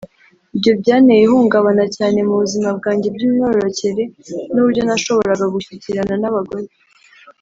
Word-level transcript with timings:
Ibyo 0.55 0.71
byanteye 0.81 1.21
ihungabana 1.23 1.85
cyane 1.95 2.17
mu 2.27 2.35
buzima 2.41 2.69
bwanjye 2.77 3.07
bw’imyororokere 3.15 4.03
n’uburyo 4.53 4.81
nashoboraga 4.87 5.45
gushyikirana 5.55 6.13
n’abagore 6.23 6.67